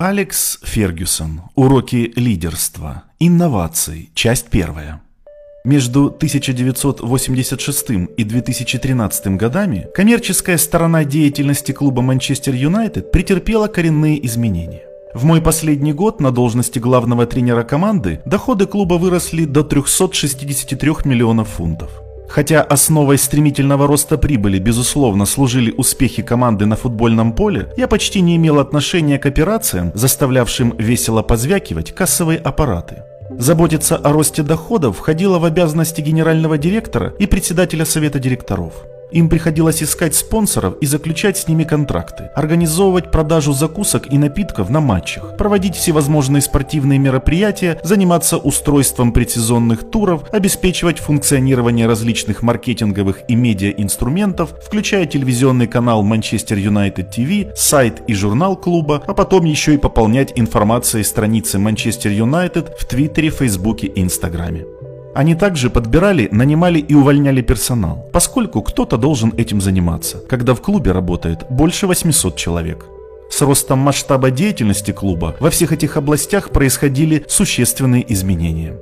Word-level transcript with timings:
Алекс 0.00 0.60
Фергюсон. 0.62 1.40
Уроки 1.56 2.12
лидерства. 2.14 3.02
Инновации. 3.18 4.10
Часть 4.14 4.46
первая. 4.46 5.02
Между 5.64 6.06
1986 6.06 7.90
и 8.16 8.22
2013 8.22 9.26
годами 9.36 9.88
коммерческая 9.92 10.56
сторона 10.56 11.02
деятельности 11.02 11.72
клуба 11.72 12.02
Манчестер 12.02 12.54
Юнайтед 12.54 13.10
претерпела 13.10 13.66
коренные 13.66 14.24
изменения. 14.24 14.84
В 15.14 15.24
мой 15.24 15.42
последний 15.42 15.92
год 15.92 16.20
на 16.20 16.30
должности 16.30 16.78
главного 16.78 17.26
тренера 17.26 17.64
команды 17.64 18.20
доходы 18.24 18.66
клуба 18.66 18.94
выросли 18.94 19.46
до 19.46 19.64
363 19.64 20.92
миллионов 21.06 21.48
фунтов. 21.48 21.90
Хотя 22.28 22.62
основой 22.62 23.18
стремительного 23.18 23.86
роста 23.86 24.18
прибыли, 24.18 24.58
безусловно, 24.58 25.24
служили 25.26 25.72
успехи 25.76 26.22
команды 26.22 26.66
на 26.66 26.76
футбольном 26.76 27.32
поле, 27.32 27.72
я 27.76 27.88
почти 27.88 28.20
не 28.20 28.36
имел 28.36 28.60
отношения 28.60 29.18
к 29.18 29.26
операциям, 29.26 29.92
заставлявшим 29.94 30.76
весело 30.78 31.22
позвякивать 31.22 31.92
кассовые 31.92 32.38
аппараты. 32.38 33.02
Заботиться 33.30 33.96
о 33.96 34.12
росте 34.12 34.42
доходов 34.42 34.98
входило 34.98 35.38
в 35.38 35.44
обязанности 35.44 36.00
генерального 36.00 36.58
директора 36.58 37.14
и 37.18 37.26
председателя 37.26 37.84
совета 37.84 38.18
директоров. 38.18 38.72
Им 39.10 39.28
приходилось 39.28 39.82
искать 39.82 40.14
спонсоров 40.14 40.74
и 40.80 40.86
заключать 40.86 41.38
с 41.38 41.48
ними 41.48 41.64
контракты, 41.64 42.30
организовывать 42.34 43.10
продажу 43.10 43.52
закусок 43.52 44.12
и 44.12 44.18
напитков 44.18 44.68
на 44.68 44.80
матчах, 44.80 45.36
проводить 45.36 45.76
всевозможные 45.76 46.42
спортивные 46.42 46.98
мероприятия, 46.98 47.80
заниматься 47.82 48.36
устройством 48.36 49.12
предсезонных 49.12 49.90
туров, 49.90 50.24
обеспечивать 50.32 50.98
функционирование 50.98 51.86
различных 51.86 52.42
маркетинговых 52.42 53.20
и 53.28 53.34
медиа-инструментов, 53.34 54.54
включая 54.64 55.06
телевизионный 55.06 55.66
канал 55.66 56.04
Manchester 56.04 56.62
United 56.62 57.10
TV, 57.10 57.54
сайт 57.56 58.02
и 58.06 58.14
журнал 58.14 58.56
клуба, 58.56 59.02
а 59.06 59.14
потом 59.14 59.44
еще 59.44 59.74
и 59.74 59.78
пополнять 59.78 60.32
информацией 60.36 61.04
страницы 61.04 61.58
Manchester 61.58 62.14
United 62.14 62.74
в 62.78 62.84
Твиттере, 62.84 63.30
Фейсбуке 63.30 63.86
и 63.86 64.02
Инстаграме. 64.02 64.66
Они 65.14 65.34
также 65.34 65.70
подбирали, 65.70 66.28
нанимали 66.30 66.78
и 66.78 66.94
увольняли 66.94 67.42
персонал, 67.42 68.08
поскольку 68.12 68.62
кто-то 68.62 68.96
должен 68.96 69.32
этим 69.36 69.60
заниматься, 69.60 70.18
когда 70.28 70.54
в 70.54 70.60
клубе 70.60 70.92
работает 70.92 71.46
больше 71.50 71.86
800 71.86 72.36
человек. 72.36 72.86
С 73.30 73.42
ростом 73.42 73.78
масштаба 73.80 74.30
деятельности 74.30 74.90
клуба 74.92 75.36
во 75.40 75.50
всех 75.50 75.72
этих 75.72 75.96
областях 75.96 76.50
происходили 76.50 77.24
существенные 77.28 78.10
изменения. 78.12 78.78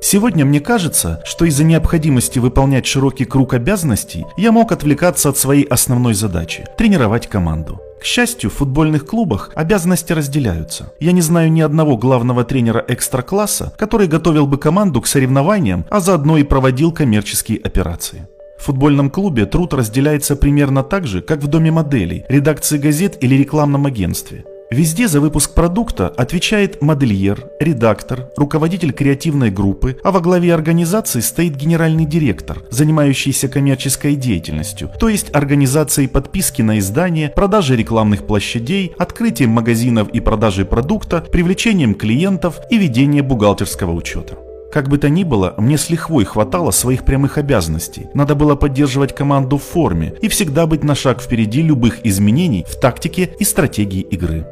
Сегодня 0.00 0.44
мне 0.44 0.60
кажется, 0.60 1.20
что 1.24 1.44
из-за 1.44 1.64
необходимости 1.64 2.38
выполнять 2.38 2.86
широкий 2.86 3.24
круг 3.24 3.54
обязанностей 3.54 4.24
я 4.36 4.52
мог 4.52 4.70
отвлекаться 4.70 5.28
от 5.28 5.36
своей 5.36 5.64
основной 5.64 6.14
задачи– 6.14 6.64
тренировать 6.78 7.26
команду. 7.26 7.80
К 8.00 8.04
счастью, 8.04 8.50
в 8.50 8.54
футбольных 8.54 9.06
клубах 9.06 9.50
обязанности 9.54 10.12
разделяются. 10.12 10.92
Я 11.00 11.12
не 11.12 11.20
знаю 11.20 11.50
ни 11.50 11.60
одного 11.60 11.96
главного 11.96 12.44
тренера 12.44 12.84
экстра-класса, 12.86 13.74
который 13.76 14.06
готовил 14.06 14.46
бы 14.46 14.56
команду 14.58 15.00
к 15.00 15.06
соревнованиям, 15.06 15.84
а 15.90 16.00
заодно 16.00 16.38
и 16.38 16.44
проводил 16.44 16.92
коммерческие 16.92 17.58
операции. 17.58 18.28
В 18.58 18.64
футбольном 18.64 19.10
клубе 19.10 19.46
труд 19.46 19.74
разделяется 19.74 20.36
примерно 20.36 20.82
так 20.82 21.06
же, 21.06 21.22
как 21.22 21.40
в 21.40 21.46
доме 21.46 21.70
моделей, 21.70 22.24
редакции 22.28 22.78
газет 22.78 23.16
или 23.20 23.36
рекламном 23.36 23.86
агентстве. 23.86 24.44
Везде 24.70 25.08
за 25.08 25.20
выпуск 25.20 25.54
продукта 25.54 26.08
отвечает 26.08 26.82
модельер, 26.82 27.46
редактор, 27.58 28.28
руководитель 28.36 28.92
креативной 28.92 29.50
группы, 29.50 29.96
а 30.04 30.10
во 30.10 30.20
главе 30.20 30.52
организации 30.52 31.20
стоит 31.20 31.56
генеральный 31.56 32.04
директор, 32.04 32.58
занимающийся 32.68 33.48
коммерческой 33.48 34.14
деятельностью, 34.14 34.90
то 35.00 35.08
есть 35.08 35.34
организацией 35.34 36.06
подписки 36.06 36.60
на 36.60 36.78
издание, 36.80 37.30
продажей 37.30 37.78
рекламных 37.78 38.26
площадей, 38.26 38.92
открытием 38.98 39.50
магазинов 39.50 40.10
и 40.10 40.20
продажей 40.20 40.66
продукта, 40.66 41.22
привлечением 41.22 41.94
клиентов 41.94 42.60
и 42.68 42.76
ведением 42.76 43.26
бухгалтерского 43.26 43.92
учета. 43.92 44.36
Как 44.70 44.90
бы 44.90 44.98
то 44.98 45.08
ни 45.08 45.24
было, 45.24 45.54
мне 45.56 45.78
с 45.78 45.88
лихвой 45.88 46.26
хватало 46.26 46.72
своих 46.72 47.06
прямых 47.06 47.38
обязанностей. 47.38 48.08
Надо 48.12 48.34
было 48.34 48.54
поддерживать 48.54 49.14
команду 49.14 49.56
в 49.56 49.62
форме 49.62 50.12
и 50.20 50.28
всегда 50.28 50.66
быть 50.66 50.84
на 50.84 50.94
шаг 50.94 51.22
впереди 51.22 51.62
любых 51.62 52.04
изменений 52.04 52.66
в 52.68 52.78
тактике 52.78 53.30
и 53.38 53.44
стратегии 53.44 54.02
игры. 54.02 54.46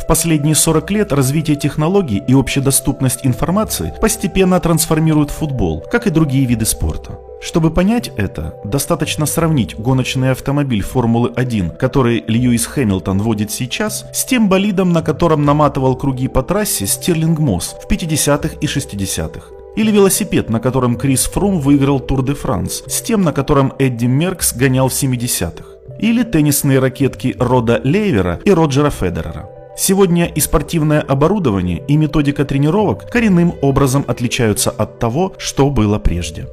В 0.00 0.06
последние 0.06 0.54
40 0.54 0.90
лет 0.90 1.12
развитие 1.12 1.56
технологий 1.56 2.22
и 2.26 2.32
общедоступность 2.32 3.20
информации 3.22 3.92
постепенно 4.00 4.58
трансформируют 4.58 5.30
футбол, 5.30 5.84
как 5.90 6.06
и 6.06 6.10
другие 6.10 6.46
виды 6.46 6.64
спорта. 6.64 7.18
Чтобы 7.42 7.70
понять 7.70 8.10
это, 8.16 8.54
достаточно 8.64 9.26
сравнить 9.26 9.78
гоночный 9.78 10.30
автомобиль 10.32 10.82
Формулы-1, 10.82 11.76
который 11.76 12.24
Льюис 12.26 12.66
Хэмилтон 12.66 13.18
водит 13.18 13.50
сейчас, 13.50 14.06
с 14.12 14.24
тем 14.24 14.48
болидом, 14.48 14.92
на 14.92 15.02
котором 15.02 15.44
наматывал 15.44 15.96
круги 15.96 16.28
по 16.28 16.42
трассе 16.42 16.86
Стирлинг 16.86 17.38
Мосс 17.38 17.76
в 17.82 17.90
50-х 17.90 18.56
и 18.60 18.66
60-х. 18.66 19.46
Или 19.76 19.90
велосипед, 19.90 20.50
на 20.50 20.60
котором 20.60 20.96
Крис 20.96 21.26
Фрум 21.26 21.60
выиграл 21.60 22.00
Тур 22.00 22.24
де 22.24 22.34
Франс, 22.34 22.82
с 22.86 23.02
тем, 23.02 23.22
на 23.22 23.32
котором 23.32 23.74
Эдди 23.78 24.06
Меркс 24.06 24.54
гонял 24.54 24.88
в 24.88 24.92
70-х. 24.92 25.64
Или 25.98 26.22
теннисные 26.22 26.78
ракетки 26.78 27.36
Рода 27.38 27.80
Лейвера 27.84 28.40
и 28.44 28.50
Роджера 28.50 28.90
Федерера. 28.90 29.59
Сегодня 29.82 30.26
и 30.26 30.40
спортивное 30.40 31.00
оборудование, 31.00 31.82
и 31.88 31.96
методика 31.96 32.44
тренировок 32.44 33.10
коренным 33.10 33.54
образом 33.62 34.04
отличаются 34.06 34.70
от 34.70 34.98
того, 34.98 35.32
что 35.38 35.70
было 35.70 35.98
прежде. 35.98 36.48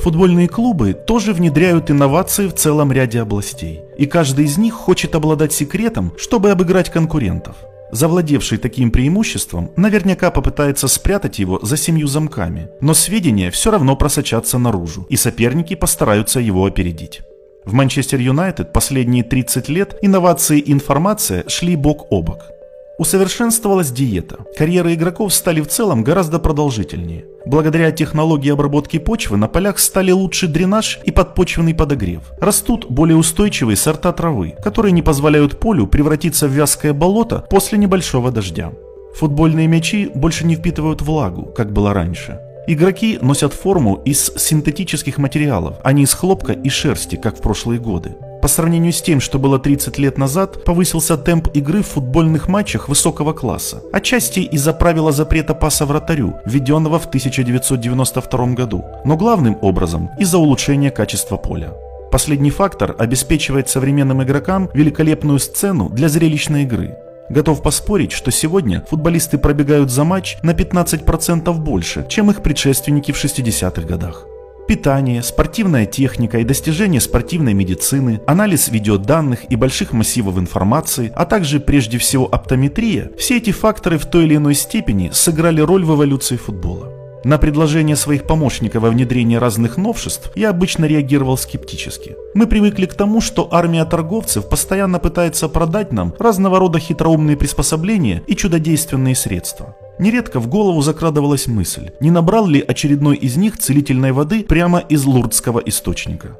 Футбольные 0.00 0.48
клубы 0.48 0.92
тоже 0.92 1.32
внедряют 1.32 1.90
инновации 1.90 2.46
в 2.46 2.52
целом 2.52 2.92
ряде 2.92 3.22
областей, 3.22 3.80
и 3.96 4.04
каждый 4.04 4.44
из 4.44 4.58
них 4.58 4.74
хочет 4.74 5.14
обладать 5.14 5.54
секретом, 5.54 6.12
чтобы 6.18 6.50
обыграть 6.50 6.90
конкурентов. 6.90 7.56
Завладевший 7.90 8.58
таким 8.58 8.90
преимуществом 8.90 9.70
наверняка 9.76 10.30
попытается 10.30 10.88
спрятать 10.88 11.38
его 11.38 11.60
за 11.62 11.78
семью 11.78 12.06
замками, 12.06 12.68
но 12.82 12.92
сведения 12.92 13.50
все 13.50 13.70
равно 13.70 13.96
просочатся 13.96 14.58
наружу, 14.58 15.06
и 15.08 15.16
соперники 15.16 15.74
постараются 15.74 16.38
его 16.38 16.66
опередить. 16.66 17.22
В 17.64 17.72
Манчестер 17.72 18.20
Юнайтед 18.20 18.74
последние 18.74 19.24
30 19.24 19.70
лет 19.70 19.96
инновации 20.02 20.58
и 20.58 20.70
информация 20.70 21.48
шли 21.48 21.74
бок 21.74 22.08
о 22.10 22.20
бок. 22.20 22.57
Усовершенствовалась 22.98 23.92
диета. 23.92 24.38
Карьеры 24.56 24.94
игроков 24.94 25.32
стали 25.32 25.60
в 25.60 25.68
целом 25.68 26.02
гораздо 26.02 26.40
продолжительнее. 26.40 27.26
Благодаря 27.46 27.92
технологии 27.92 28.50
обработки 28.50 28.98
почвы 28.98 29.36
на 29.36 29.46
полях 29.46 29.78
стали 29.78 30.10
лучше 30.10 30.48
дренаж 30.48 30.98
и 31.04 31.12
подпочвенный 31.12 31.74
подогрев. 31.74 32.22
Растут 32.40 32.86
более 32.90 33.16
устойчивые 33.16 33.76
сорта 33.76 34.12
травы, 34.12 34.56
которые 34.64 34.90
не 34.90 35.02
позволяют 35.02 35.60
полю 35.60 35.86
превратиться 35.86 36.48
в 36.48 36.50
вязкое 36.50 36.92
болото 36.92 37.46
после 37.48 37.78
небольшого 37.78 38.32
дождя. 38.32 38.72
Футбольные 39.14 39.68
мячи 39.68 40.10
больше 40.12 40.44
не 40.44 40.56
впитывают 40.56 41.00
влагу, 41.00 41.44
как 41.56 41.72
было 41.72 41.94
раньше. 41.94 42.40
Игроки 42.66 43.18
носят 43.22 43.54
форму 43.54 44.02
из 44.04 44.32
синтетических 44.36 45.18
материалов, 45.18 45.76
а 45.84 45.92
не 45.92 46.02
из 46.02 46.12
хлопка 46.12 46.52
и 46.52 46.68
шерсти, 46.68 47.16
как 47.16 47.38
в 47.38 47.42
прошлые 47.42 47.80
годы. 47.80 48.16
По 48.40 48.46
сравнению 48.46 48.92
с 48.92 49.02
тем, 49.02 49.20
что 49.20 49.38
было 49.38 49.58
30 49.58 49.98
лет 49.98 50.16
назад, 50.16 50.64
повысился 50.64 51.16
темп 51.16 51.48
игры 51.54 51.82
в 51.82 51.88
футбольных 51.88 52.46
матчах 52.46 52.88
высокого 52.88 53.32
класса. 53.32 53.82
Отчасти 53.92 54.40
из-за 54.40 54.72
правила 54.72 55.10
запрета 55.10 55.54
паса 55.54 55.86
вратарю, 55.86 56.36
введенного 56.46 57.00
в 57.00 57.06
1992 57.06 58.46
году, 58.54 58.84
но 59.04 59.16
главным 59.16 59.58
образом 59.60 60.10
из-за 60.20 60.38
улучшения 60.38 60.90
качества 60.90 61.36
поля. 61.36 61.72
Последний 62.12 62.50
фактор 62.50 62.94
обеспечивает 62.98 63.68
современным 63.68 64.22
игрокам 64.22 64.70
великолепную 64.72 65.40
сцену 65.40 65.88
для 65.90 66.08
зрелищной 66.08 66.62
игры. 66.62 66.96
Готов 67.28 67.60
поспорить, 67.60 68.12
что 68.12 68.30
сегодня 68.30 68.84
футболисты 68.88 69.36
пробегают 69.36 69.90
за 69.90 70.04
матч 70.04 70.38
на 70.42 70.52
15% 70.52 71.52
больше, 71.54 72.06
чем 72.08 72.30
их 72.30 72.42
предшественники 72.42 73.12
в 73.12 73.22
60-х 73.22 73.82
годах 73.82 74.24
питание, 74.68 75.22
спортивная 75.22 75.86
техника 75.86 76.38
и 76.38 76.44
достижения 76.44 77.00
спортивной 77.00 77.54
медицины, 77.54 78.20
анализ 78.26 78.68
видеоданных 78.68 79.50
и 79.50 79.56
больших 79.56 79.92
массивов 79.92 80.38
информации, 80.38 81.10
а 81.16 81.24
также 81.24 81.58
прежде 81.58 81.98
всего 81.98 82.26
оптометрия, 82.26 83.10
все 83.18 83.38
эти 83.38 83.50
факторы 83.50 83.98
в 83.98 84.06
той 84.06 84.26
или 84.26 84.36
иной 84.36 84.54
степени 84.54 85.10
сыграли 85.12 85.60
роль 85.60 85.84
в 85.84 85.94
эволюции 85.94 86.36
футбола. 86.36 86.97
На 87.28 87.36
предложение 87.36 87.94
своих 87.94 88.26
помощников 88.26 88.84
во 88.84 88.88
внедрении 88.88 89.36
разных 89.36 89.76
новшеств 89.76 90.32
я 90.34 90.48
обычно 90.48 90.86
реагировал 90.86 91.36
скептически. 91.36 92.16
Мы 92.32 92.46
привыкли 92.46 92.86
к 92.86 92.94
тому, 92.94 93.20
что 93.20 93.48
армия 93.50 93.84
торговцев 93.84 94.48
постоянно 94.48 94.98
пытается 94.98 95.50
продать 95.50 95.92
нам 95.92 96.14
разного 96.18 96.58
рода 96.58 96.78
хитроумные 96.78 97.36
приспособления 97.36 98.22
и 98.26 98.34
чудодейственные 98.34 99.14
средства. 99.14 99.76
Нередко 99.98 100.40
в 100.40 100.48
голову 100.48 100.80
закрадывалась 100.80 101.48
мысль, 101.48 101.90
не 102.00 102.10
набрал 102.10 102.46
ли 102.46 102.64
очередной 102.66 103.18
из 103.18 103.36
них 103.36 103.58
целительной 103.58 104.12
воды 104.12 104.42
прямо 104.42 104.78
из 104.78 105.04
лурдского 105.04 105.58
источника. 105.58 106.38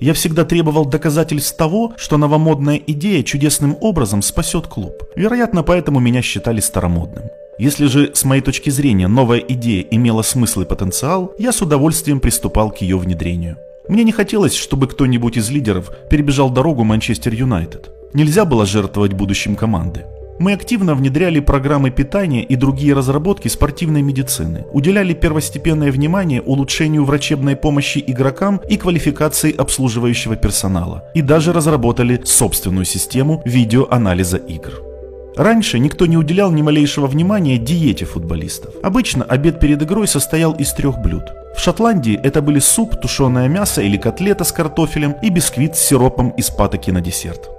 Я 0.00 0.14
всегда 0.14 0.44
требовал 0.44 0.84
доказательств 0.84 1.56
того, 1.56 1.92
что 1.96 2.18
новомодная 2.18 2.80
идея 2.84 3.22
чудесным 3.22 3.76
образом 3.80 4.20
спасет 4.20 4.66
клуб. 4.66 5.00
Вероятно, 5.14 5.62
поэтому 5.62 6.00
меня 6.00 6.22
считали 6.22 6.58
старомодным. 6.58 7.22
Если 7.58 7.86
же, 7.86 8.10
с 8.14 8.24
моей 8.24 8.42
точки 8.42 8.70
зрения, 8.70 9.06
новая 9.06 9.38
идея 9.38 9.84
имела 9.90 10.22
смысл 10.22 10.62
и 10.62 10.64
потенциал, 10.64 11.32
я 11.38 11.52
с 11.52 11.62
удовольствием 11.62 12.18
приступал 12.18 12.70
к 12.70 12.78
ее 12.78 12.98
внедрению. 12.98 13.58
Мне 13.88 14.02
не 14.02 14.12
хотелось, 14.12 14.54
чтобы 14.54 14.88
кто-нибудь 14.88 15.36
из 15.36 15.50
лидеров 15.50 15.90
перебежал 16.10 16.50
дорогу 16.50 16.84
Манчестер 16.84 17.32
Юнайтед. 17.32 17.90
Нельзя 18.12 18.44
было 18.44 18.66
жертвовать 18.66 19.12
будущим 19.12 19.54
команды. 19.56 20.04
Мы 20.40 20.52
активно 20.52 20.96
внедряли 20.96 21.38
программы 21.38 21.90
питания 21.90 22.42
и 22.42 22.56
другие 22.56 22.92
разработки 22.92 23.46
спортивной 23.46 24.02
медицины, 24.02 24.64
уделяли 24.72 25.14
первостепенное 25.14 25.92
внимание 25.92 26.42
улучшению 26.42 27.04
врачебной 27.04 27.54
помощи 27.54 28.02
игрокам 28.04 28.60
и 28.68 28.76
квалификации 28.76 29.54
обслуживающего 29.54 30.34
персонала, 30.34 31.04
и 31.14 31.22
даже 31.22 31.52
разработали 31.52 32.20
собственную 32.24 32.84
систему 32.84 33.42
видеоанализа 33.44 34.38
игр. 34.38 34.93
Раньше 35.36 35.78
никто 35.78 36.06
не 36.06 36.16
уделял 36.16 36.52
ни 36.52 36.62
малейшего 36.62 37.06
внимания 37.06 37.58
диете 37.58 38.04
футболистов. 38.04 38.74
Обычно 38.82 39.24
обед 39.24 39.58
перед 39.58 39.82
игрой 39.82 40.06
состоял 40.06 40.52
из 40.52 40.72
трех 40.72 40.98
блюд. 40.98 41.24
В 41.56 41.60
Шотландии 41.60 42.18
это 42.22 42.40
были 42.40 42.60
суп, 42.60 43.00
тушеное 43.00 43.48
мясо 43.48 43.82
или 43.82 43.96
котлета 43.96 44.44
с 44.44 44.52
картофелем 44.52 45.16
и 45.22 45.30
бисквит 45.30 45.76
с 45.76 45.80
сиропом 45.80 46.30
из 46.30 46.50
патоки 46.50 46.90
на 46.90 47.00
десерт. 47.00 47.50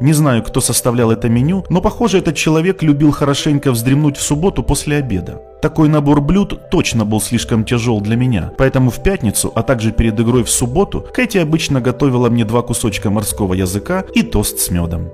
Не 0.00 0.12
знаю, 0.12 0.42
кто 0.42 0.60
составлял 0.60 1.10
это 1.10 1.28
меню, 1.28 1.64
но 1.68 1.80
похоже 1.82 2.18
этот 2.18 2.34
человек 2.34 2.82
любил 2.82 3.10
хорошенько 3.10 3.70
вздремнуть 3.70 4.16
в 4.16 4.22
субботу 4.22 4.62
после 4.62 4.96
обеда. 4.96 5.42
Такой 5.60 5.88
набор 5.88 6.22
блюд 6.22 6.70
точно 6.70 7.04
был 7.04 7.20
слишком 7.20 7.64
тяжел 7.64 8.00
для 8.00 8.16
меня, 8.16 8.50
поэтому 8.56 8.90
в 8.90 9.02
пятницу, 9.02 9.52
а 9.54 9.62
также 9.62 9.92
перед 9.92 10.18
игрой 10.18 10.44
в 10.44 10.50
субботу, 10.50 11.04
Кэти 11.12 11.38
обычно 11.38 11.82
готовила 11.82 12.30
мне 12.30 12.44
два 12.44 12.62
кусочка 12.62 13.10
морского 13.10 13.52
языка 13.52 14.04
и 14.14 14.22
тост 14.22 14.58
с 14.60 14.70
медом. 14.70 15.10